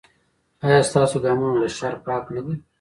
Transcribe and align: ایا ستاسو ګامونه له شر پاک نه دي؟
ایا 0.65 0.79
ستاسو 0.89 1.17
ګامونه 1.23 1.55
له 1.61 1.69
شر 1.77 1.93
پاک 2.05 2.23
نه 2.35 2.41
دي؟ 2.45 2.55